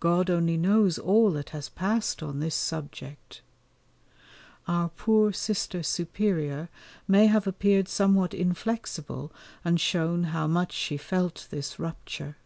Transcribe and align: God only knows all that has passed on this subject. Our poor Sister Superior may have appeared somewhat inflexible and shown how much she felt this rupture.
God 0.00 0.28
only 0.28 0.58
knows 0.58 0.98
all 0.98 1.30
that 1.30 1.48
has 1.56 1.70
passed 1.70 2.22
on 2.22 2.40
this 2.40 2.54
subject. 2.54 3.40
Our 4.68 4.90
poor 4.90 5.32
Sister 5.32 5.82
Superior 5.82 6.68
may 7.08 7.26
have 7.28 7.46
appeared 7.46 7.88
somewhat 7.88 8.34
inflexible 8.34 9.32
and 9.64 9.80
shown 9.80 10.24
how 10.24 10.46
much 10.46 10.72
she 10.72 10.98
felt 10.98 11.46
this 11.50 11.78
rupture. 11.78 12.36